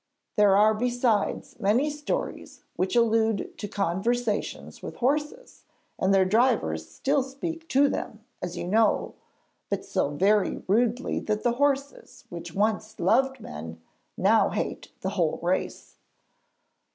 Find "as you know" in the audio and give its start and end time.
8.41-9.13